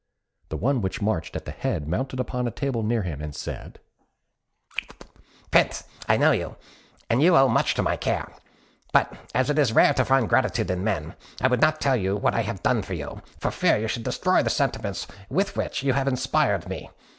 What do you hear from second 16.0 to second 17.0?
inspired me.